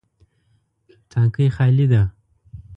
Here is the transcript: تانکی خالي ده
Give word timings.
تانکی 1.09 1.47
خالي 1.55 1.85
ده 1.91 2.03